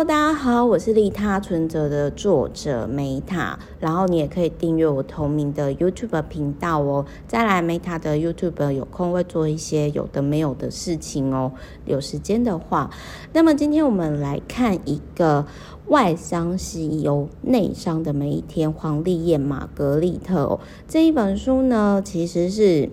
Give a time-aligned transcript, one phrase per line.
[0.00, 7.04] 大家好，我是利他存折的作者梅塔然后你也可以订阅我同名的 YouTube 频道哦。
[7.28, 11.52] 再来梅塔的 YouTube 有空会做一些有的没有的事情哦，
[11.84, 12.90] 有时间的话。
[13.34, 15.44] 那么今天我们来看一个
[15.88, 22.88] 外商西游内商的每一天，黄丽燕玛格丽特哦，这一本书呢，其实是。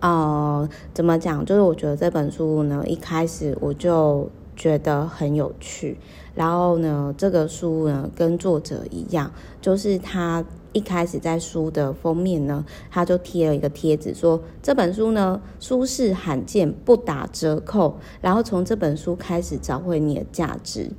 [0.00, 1.44] 呃，怎么讲？
[1.46, 5.98] 就是我觉得这本书呢，一开始我就觉得很有趣。
[6.34, 17.96] 然后呢，这个书呢，跟作者一样，就是他一开始在书的封面呢，他就贴了一个贴纸，说这本书呢，舒适罕见，不打折扣。
[18.20, 20.90] 然后从这本书开始找回你的价值。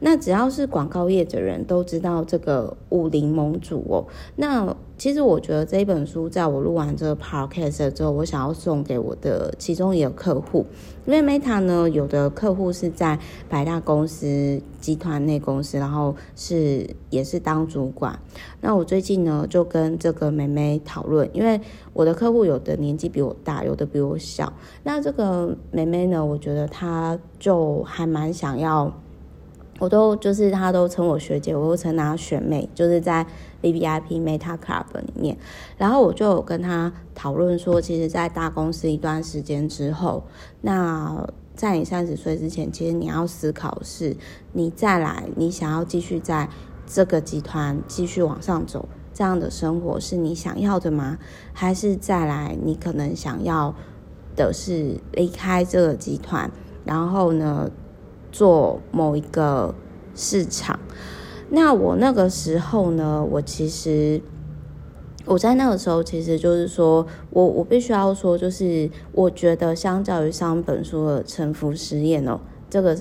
[0.00, 4.06] 那只要是广告业的人都知道这个武林盟主哦。
[4.36, 10.66] 那其实我觉得这一本书，在我录完这个 podcast 之后，我想要送给我的其中一个客户，
[11.06, 13.18] 因为 Meta 呢，有的客户是在
[13.48, 18.18] 百大公司集团内公司，然后是也是当主管。
[18.60, 21.60] 那我最近呢，就跟这个妹妹讨论，因为
[21.94, 24.52] 我的客户有的年纪比我大，有的比我小。
[24.82, 28.92] 那这个妹妹呢，我觉得她就还蛮想要。
[29.80, 33.26] 我都就是他都称我学姐，我都称她学妹，就是在
[33.62, 35.36] VVIP Meta Club 里面。
[35.76, 40.22] 然后我就有跟他讨论说，其实，在大公司一段时间之后，
[40.60, 44.16] 那在你三十岁之前，其实你要思考是，
[44.52, 46.48] 你再来，你想要继续在
[46.86, 51.18] 这个集团继续往上走，这样的生活是你想要的吗？
[51.52, 53.74] 还是再来，你可能想要
[54.36, 56.50] 的是离开这个集团，
[56.84, 57.70] 然后呢，
[58.30, 59.74] 做某一个
[60.14, 60.78] 市场，
[61.50, 64.20] 那我那个时候呢，我其实
[65.26, 72.96] 我在那个时候，其实就是说我我必须要说，就是我觉得相较于上本书的《沉浮实验》哦，这个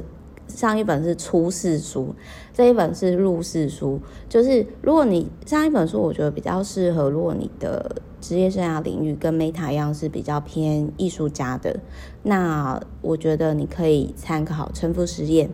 [0.50, 2.14] 上一本是初试书，
[2.54, 4.00] 这一本是入世书。
[4.28, 11.80] 就是如果你上一本书，我觉得比较适合，如果你的职业生涯领域跟 Meta 一样是比较偏艺术家的，
[12.24, 15.48] 那我觉得你可以参考《臣服实验》，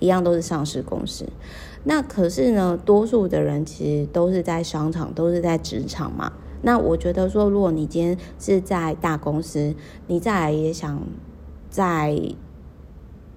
[0.00, 1.26] 一样都是上市公司。
[1.84, 6.32] 那可是呢，多数的人其实都是在商场，都是在职场嘛。
[6.62, 9.72] 那我觉得说，如果你今天是在大公司，
[10.08, 11.00] 你再来也想
[11.70, 12.20] 在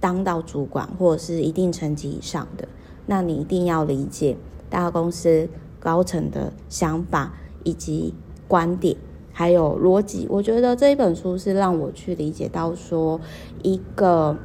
[0.01, 2.67] 当到主管或者是一定层级以上的，
[3.05, 4.35] 那你一定要理解
[4.69, 5.47] 大公司
[5.79, 7.31] 高层的想法
[7.63, 8.13] 以及。
[8.47, 8.97] 观点
[9.31, 13.21] 还有逻辑，我觉得这一本书是让我去理解到说，
[13.63, 14.35] 一个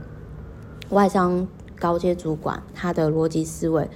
[0.91, 3.91] 外商高阶主管他的逻辑思维。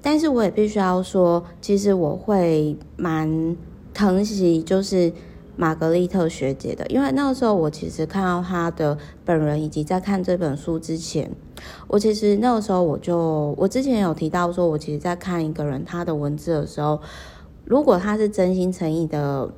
[0.00, 3.56] 但是我也必须要说，其实我会蛮
[3.92, 5.12] 疼惜就是
[5.56, 11.30] 玛格丽特学姐的，因为那个时候我其实看到她的本人，以及在看这本书之前，
[11.88, 17.00] 我其实那个时候我就我之前有提到说，我其实在看一个人他的文字的时候。
[17.68, 19.52] 如果他是真心诚意的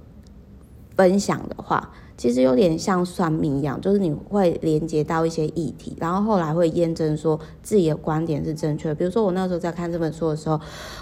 [0.96, 8.94] 分享的话，其实有点像算命一样，就是你会连接到一些议题，然后后来会验证说自己的观点是正确。
[8.94, 10.58] 比如说我那时候在看这本书的时候，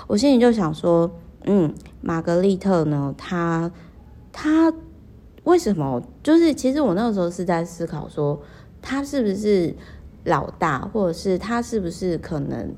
[0.08, 1.08] 我心里就想说，
[1.44, 3.70] 嗯，玛格丽特呢，她
[4.32, 4.74] 他
[5.46, 6.00] 为什么？
[6.22, 8.40] 就是其实我那个时候是在思考说，
[8.80, 9.74] 他是不是
[10.24, 12.72] 老大，或者是他是不是可能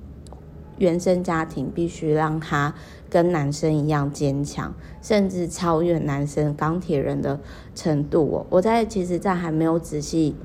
[0.78, 2.74] 原生家庭必须让他。
[3.10, 7.40] 跟男生一样坚强，甚至超越男生钢铁人的
[7.74, 8.44] 程度！
[8.50, 10.36] 我在其实，在还没有仔细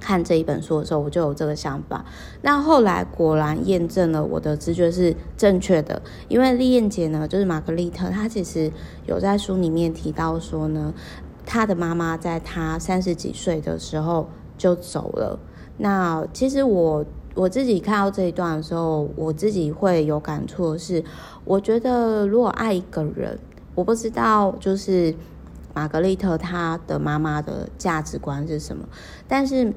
[0.00, 2.06] 看这一本书的时候，我就有这个想法。
[2.40, 8.72] 那后来果然验证了我的直觉是正确的，因为丽燕姐呢，就是玛格丽特，她其实
[9.04, 10.94] 有在书里面提到说呢，
[11.46, 15.38] 他的妈妈在他三十几岁的时候就走了。
[15.78, 17.06] 那其实我。
[17.36, 21.04] 我自己看到这一段的时候，我自己会有感触是，
[21.44, 23.38] 我觉得如果爱一个人，
[23.74, 25.14] 我不知道就是
[25.74, 28.88] 玛格丽特她的妈妈的价值观是什么，
[29.28, 29.70] 但是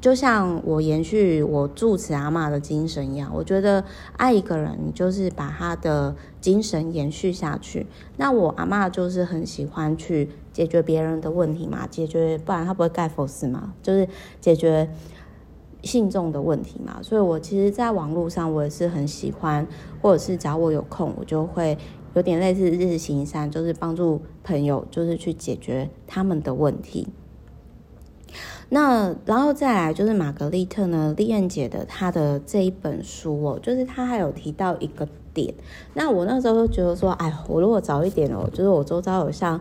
[0.00, 3.84] 就像我延续我住持阿嬷的精神一样，我觉得
[4.16, 7.86] 爱一个人，你就是把他的精神延续下去。
[8.16, 14.08] 那我阿嬷就是很喜欢去解决别人的问题嘛，解决，不然他不会盖佛寺嘛，就是
[14.40, 14.88] 解决。
[15.84, 19.64] 信众的问题嘛，所以我其实，在网络上我也是很喜欢，
[20.02, 21.78] 或者是只要我有空，我就会
[22.14, 27.06] 有点类似日行善，就是帮助朋友，就是去解决他们的问题。
[28.70, 35.54] 那然后再来就是玛格丽特呢，丽燕姐的她的这一本书哦，就是她还有提到一个点。
[35.94, 39.60] 那我那时候就觉得说，哎，我如果早一点哦，就是我周遭有像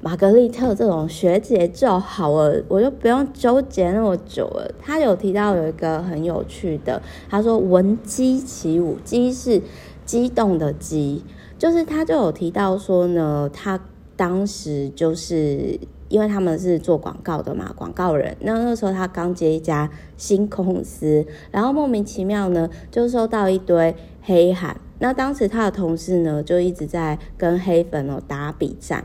[0.00, 4.70] 玛格丽特这种学姐就好了，我就不用纠结那么久了。
[4.80, 9.60] 她有提到有一个很有趣的，她说闻鸡起舞，鸡是
[10.04, 11.24] 激动的鸡，
[11.58, 13.80] 就是她就有提到说呢，她
[14.14, 24.80] 当时就是因为他们是做广告的嘛，广告人，那那时候他刚接一家新公司，然后莫名其妙呢就收到一堆黑函。
[25.00, 29.04] 那当时他的同事呢，就一直在跟黑粉哦打比战。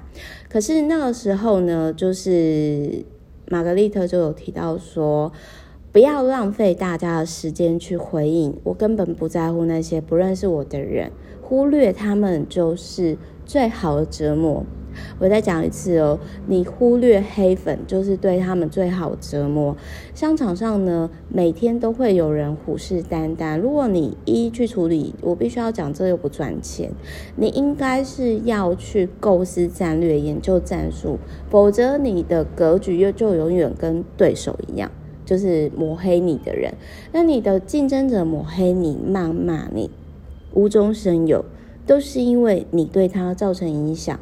[0.50, 3.06] 可是那个时候呢，就是
[3.48, 5.32] 玛格丽特就有提到说，
[5.92, 11.12] 不要浪费大家的时间去回应，我根本不在乎那些不认识我的人，
[11.42, 13.16] 忽略他们就是
[13.46, 14.66] 最好的折磨。
[15.20, 19.76] 我再讲一次哦，你忽略黑粉就是对他们最好折磨。
[20.14, 23.60] 商场上呢，每天都会有人虎视眈眈。
[23.60, 26.92] 如果你一一去处理，我必须要讲，这又不赚钱。
[27.36, 31.18] 你应该是要去构思战略、研究战术，
[31.50, 34.92] 否则你的格局又就永远跟对手一样，
[35.26, 36.74] 就是抹黑你的人。
[37.12, 39.90] 那你的竞争者抹黑你、谩骂你、
[40.54, 41.44] 无中生有，
[41.86, 44.20] 都是因为你对他造成影响。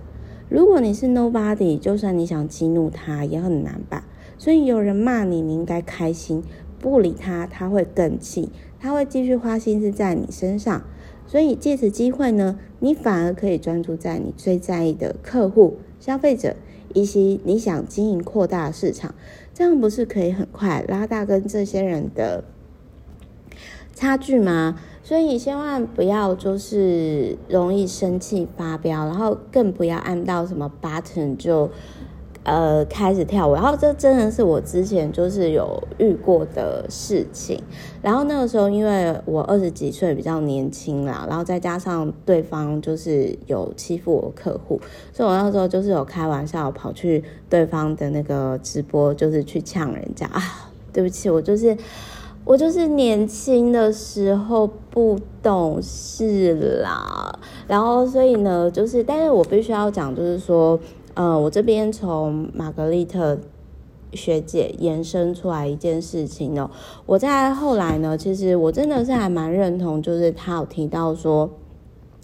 [0.52, 4.06] 如果你是 nobody，就算你想激怒他也很难吧。
[4.38, 6.44] 所以有人骂你，你应该开心，
[6.78, 10.84] 不理他，他会更气，他会继续花心思在你身上。
[11.26, 16.58] 所以借此机会呢，你反而可以专注在你最在意的客户、消费者，
[16.94, 19.16] 以及你想经营扩大市场，
[19.54, 22.44] 这样不是可以很快拉大跟这些人的
[24.02, 24.80] 差距吗？
[25.04, 31.70] 所以千万不要就是容易生气发飙，然后更不要按到什么 button 就
[32.42, 33.54] 呃开始跳舞。
[33.54, 37.62] 然后这真的是我之前就是有遇过的事情。
[38.02, 44.82] 然后那个时候因为我二十几岁比较年轻啦，然后再加上对方就是有欺负我客户，
[45.14, 51.78] 所以我那时候就是有开玩笑跑去对方的那个直播，就是去呛人家啊，对不起，我就是。
[52.44, 60.78] 我就是年轻的时候不懂事啦，然后所以呢，就是，但是我必须要讲，就是说，
[61.14, 63.38] 呃，我这边从玛格丽特
[64.14, 66.70] 学姐延伸出来一件事情呢，
[67.06, 71.50] 我在后来呢，其实我真的是还蛮认同，就是他有提到说，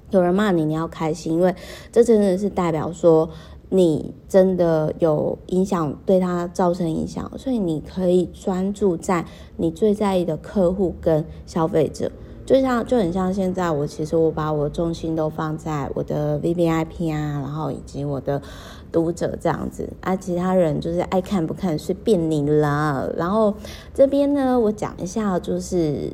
[0.09, 1.55] 有人骂你，你要开心，因为
[1.91, 3.29] 这真的是代表说。
[3.69, 9.25] 你真的有影响，对他造成影响，所以你可以专注在
[9.57, 12.09] 你最在意的客户跟消费者，
[12.45, 18.41] 就像就很像现在我其实我把我重心都放在我的 VVIP 啊，然后以及我的
[18.89, 23.13] 读者这样子啊，其他人就是爱看不看随便你了。
[23.17, 23.53] 然后
[23.93, 26.13] 这边呢，我讲一下，就是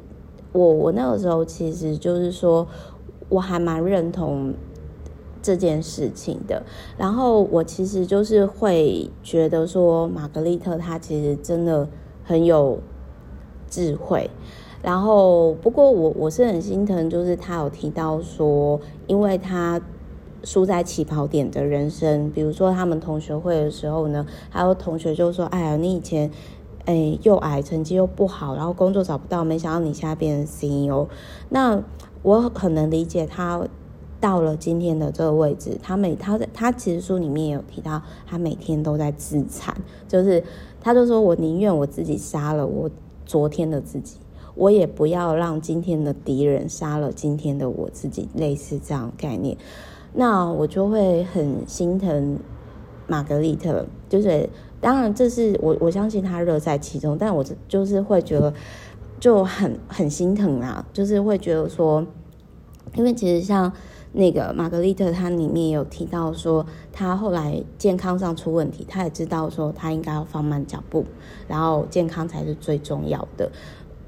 [0.54, 2.68] 我我那个时候其实就是说
[3.30, 4.52] 我还蛮认同。
[5.44, 6.64] 这件事情的，
[6.98, 11.90] 然后我其实就是会觉得说，玛格丽特她其实真的
[12.24, 12.80] 很有
[13.70, 14.30] 智慧，
[14.82, 19.82] 然后不过我我是很心疼，就是她有提到说，因为她
[20.46, 26.32] 输在起跑点的人生，比如说他们同学会的时候呢，还有同学就说，哎呀，你以前
[26.86, 31.08] 哎又矮，成绩又不好，然后工作找不到，没想到你现在变成 CEO，
[31.50, 31.84] 那
[32.22, 33.68] 我很能理解他。
[34.24, 39.76] 到了今天的这个位置，他每他在他其实书里面也有提到，他每天都在自残，
[40.08, 40.42] 就是
[40.80, 42.90] 他就说，我宁愿我自己杀了我
[43.26, 44.16] 昨天的自己，
[44.56, 49.58] 我也不要让今天的敌人杀了今天的我自己，类似这样概念。
[50.14, 52.40] 那我就会很心疼
[53.08, 58.54] 玛格丽特，就是当然这是我我相信他乐在其中，但我就是会觉得
[59.20, 62.08] 就很很心疼啊，就是会觉得说，
[62.96, 63.70] 因为其实像。
[64.16, 71.04] 那个玛格丽特，她里面有提到说，她后来健康上出问题，她也知道说，她应该要放慢脚步，
[71.48, 73.52] 然后健康才是最重要的。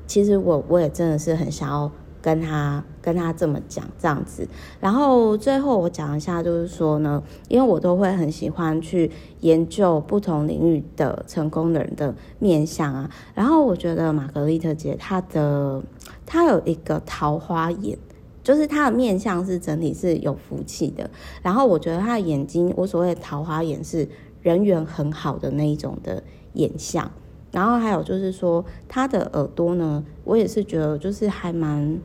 [0.05, 4.47] 其实我我也真的是很想要跟她跟她这么讲这样子。
[4.79, 9.09] 然后最后我讲一下，就是说呢，因为我都会很喜欢去
[9.39, 13.09] 研究不同领域的成功人的面相啊。
[13.33, 15.81] 然后我觉得玛格丽特姐她的
[16.27, 17.97] 她有一个桃花眼。
[18.45, 21.09] 就是他的面相是整体是有福气的，
[21.41, 24.07] 然后我觉得他的眼睛，我所谓的桃花眼是
[24.43, 26.21] 人缘很好的那一种的
[26.53, 27.11] 眼相，
[27.51, 31.99] 然后还有就是说他的耳朵呢，我也是觉得就是还蛮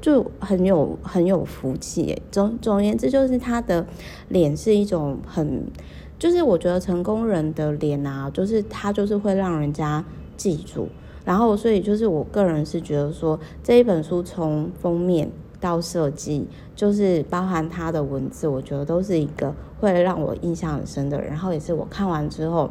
[0.00, 2.22] 就很有很有福气。
[2.30, 3.84] 总总而言之，就是他的
[4.28, 5.66] 脸是一种很，
[6.20, 10.04] 就是我觉得成功人的脸啊，就是他就是会让人家
[10.36, 10.88] 记住，
[11.24, 15.28] 然后所以就是我个人是觉得说这一本书从封面。
[15.60, 21.20] 到设计，就是包含他的文字，我觉得都是一个会让我印象很深的。
[21.22, 22.70] 然后也是我看完之后，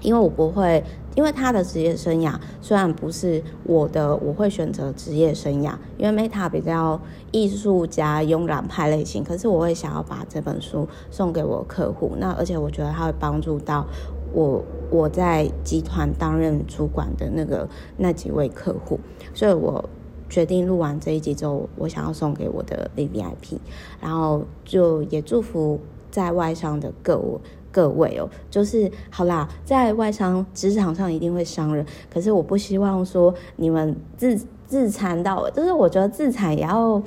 [0.00, 0.82] 因为我不会，
[1.14, 12.12] 因为他的职业生涯虽然不是我的，我会选择职业生涯，因为 Meta 比较艺术家、慵懒派类型，可是我会想要把这本书送给我客户。
[12.18, 13.86] 那而且我觉得他会帮助到。
[14.32, 17.66] 我我在集团担任主管的那个
[17.96, 19.00] 那几位客户，
[19.32, 19.82] 所以我
[20.28, 23.58] 决定录完这一集之后，我想要送给我的 VVIP，
[24.00, 25.78] 然后就也祝福
[26.10, 27.38] 在外商的各位
[27.70, 37.02] 各位哦，就是好啦，在外商职场上一定会伤人，可是我不希望说你们自自残到，就是我觉得自残也要，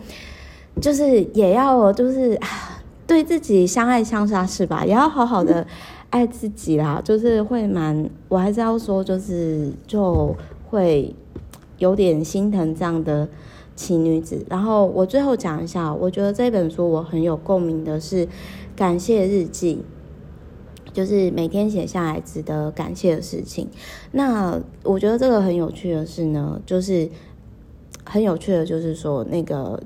[0.82, 4.86] 就是也要就是啊，对自己相爱相杀是吧？
[4.86, 5.66] 也要好好的。
[6.12, 10.36] 爱自己啦，就是会蛮，我还是要说，就是就
[10.68, 11.16] 会
[11.79, 13.27] 有点心疼这样的
[13.75, 14.45] 奇女子。
[14.48, 18.27] 然后我最后讲一下，我觉得这本书我很有共鸣的是
[18.75, 19.83] 感谢日记，
[20.93, 23.67] 就是每天写下来值得感谢的事情。
[24.12, 27.09] 那我觉得这个很有趣的是呢，就是
[28.05, 29.81] 很有趣的，就是说那个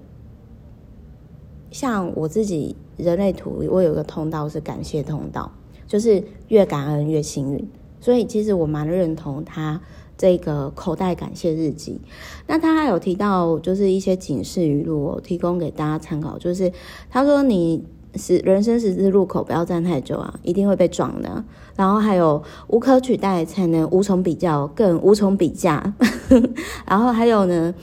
[1.71, 5.51] 像我自己人类图，我有一个通道是感谢通道。
[5.85, 7.69] 就是越感恩越幸运，
[7.99, 9.79] 所以其实我蛮认同他
[10.17, 11.99] 这个口袋感谢日记。
[12.47, 16.37] 那他还有提到，就是一些警示语录，我提供给大家参考。
[16.37, 16.71] 就是
[17.09, 17.83] 他说：“你
[18.15, 21.43] 是人生十字路口，不要站太久啊，一定会被撞的。”
[21.75, 25.93] 然后还有无可取代才能无从比较，更无从比价。
[26.85, 27.73] 然后还有呢，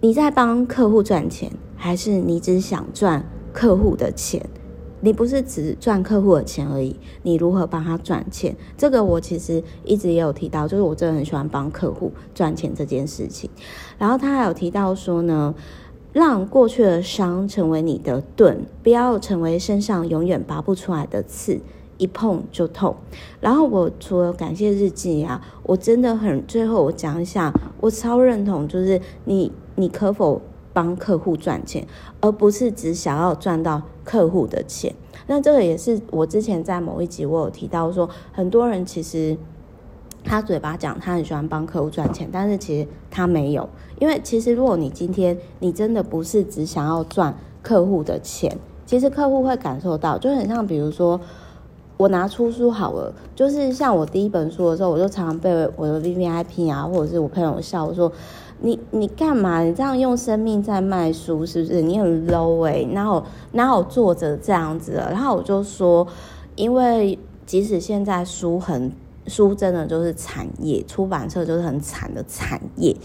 [0.00, 4.44] 你在帮客户赚钱，还是你只想赚客户的钱？
[5.00, 8.56] 你不是只赚客户的钱而已，你如何帮他赚钱？
[8.76, 13.48] 这个我其实一直也有提到，就是我真的很喜欢帮客户赚钱这件事情。
[13.98, 15.54] 然后他还有提到说呢，
[16.12, 21.60] 让过去的伤成为你的盾，不要成为身上永远拔不出来的刺，
[21.98, 22.96] 一碰就痛。
[23.40, 30.40] 然后我除了感谢日记啊，我真的很，最后我讲一下，我超认同，就是你你可否
[30.76, 31.86] 帮客户赚钱，
[32.20, 33.80] 而不是只想要赚到。
[34.04, 34.94] 客户的钱，
[35.26, 39.36] 那这个也是我之前在某一集我有提到说，很多人其实
[40.22, 43.68] 他嘴巴讲他很喜欢帮客户赚钱，但是其实他没有，
[43.98, 48.56] 因为其实如果你今天你真的不是只想要赚客户的钱，
[48.86, 51.20] 其实客户会感受到，就很像比如说
[51.96, 58.12] 我拿出书好了，就是像我第一本书的时候，我就常常被我的 VVIP 啊，或者是我朋友笑我说。
[58.60, 59.62] 你你干嘛？
[59.62, 61.82] 你这样用生命在卖书，是不是？
[61.82, 62.88] 你很 low 哎、欸！
[62.92, 63.22] 然后
[63.52, 66.06] 然后作者这样子，然后我就说，
[66.54, 68.90] 因为即使现在书很
[69.26, 72.96] 书真的就是产业，出版社就是很惨的产业。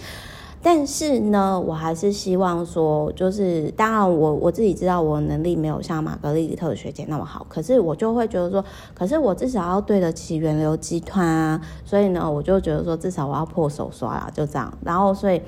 [0.64, 8.64] 但是呢，我还是希望说，就是当然我我自己知道我能力没有像玛格丽特学姐那么好，可是我就会觉得说，
[8.94, 14.72] 可是我至少要对得起源流集团啊，所以呢，我就觉得说，至少我要破手刷啦，就这样。
[14.84, 15.42] 然后所以，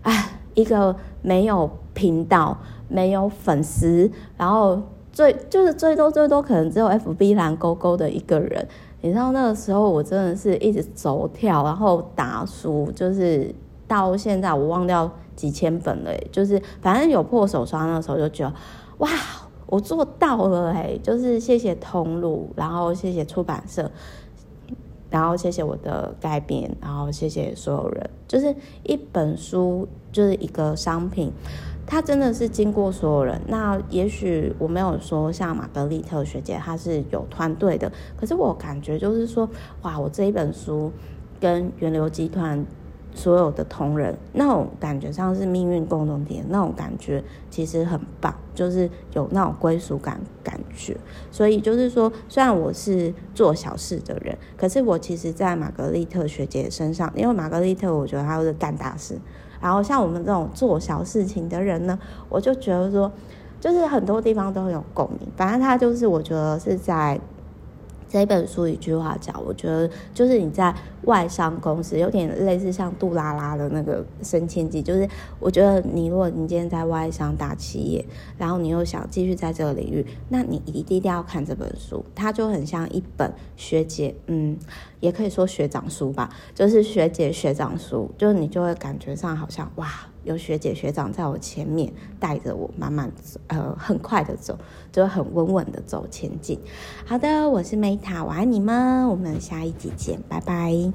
[0.00, 2.56] 哎，一个没有频道、
[2.88, 4.80] 没有粉丝，然后
[5.12, 8.66] 最就是最多最多可能只有 FB 蓝勾勾的一个人，
[9.02, 13.54] 你知道那个时候我真的是一直走跳，然后打书，就是。
[13.88, 18.54] 到现在我忘掉几千本了，就是反正有破手刷，那时候就觉得
[18.98, 19.08] 哇，
[19.66, 20.98] 我做到了哎！
[21.02, 23.90] 就是谢谢通路，然后谢谢出版社，
[25.10, 28.10] 然后谢谢我的改编，然后谢谢所有人。
[28.26, 31.30] 就是一本书，就是一个商品，
[31.86, 33.40] 它真的是经过所有人。
[33.46, 39.48] 那也许我没有说像玛格丽特学姐，她是有团队的，可是我感觉就是说，
[39.82, 40.90] 哇，我这一本书
[41.38, 42.64] 跟源流集团。
[43.16, 50.94] 所有的同仁，那种感觉上是命运共同体，那种感觉其实很棒，就是有那种归属感感觉。
[51.32, 59.18] 所以就是说，虽然我是做小事的人，可是我其实，在玛格丽特学姐身上，因为玛格丽特，我觉得她是干大事。
[59.60, 63.10] 然后像我们这种做小事情的人呢，我就觉得说，
[63.58, 65.26] 就是很多地方都很有共鸣。
[65.34, 67.18] 反正他就是，我觉得是在。
[68.16, 75.06] 这本书一句话讲，我觉得就是你在外商公司有点类似像杜拉拉的那个升迁记，就是
[75.38, 78.02] 我觉得你如果你今天在外商大企业，
[78.38, 84.56] 然后你又想继续在这个领域，那你一定一定要看这本书，它就很像一本学姐，嗯，
[85.00, 89.86] 也可以说学长书吧，就是学姐学长书，就是你就会感觉上好像哇。
[90.26, 91.90] 有学姐学长在我前面
[92.20, 94.58] 带着我慢慢走，呃，很快的走，
[94.92, 96.60] 就很稳稳的走前进。
[97.06, 100.76] 好的，我是 Meta，我爱你们，我们下一集见，拜拜。